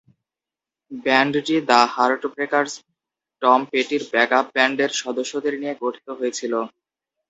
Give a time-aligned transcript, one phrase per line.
[1.05, 2.73] ব্যান্ডটি the Heartbreakers,
[3.41, 6.53] Tom পেটির backup ব্যান্ডের সদস্যদের নিয়ে গঠিত হয়েছিল।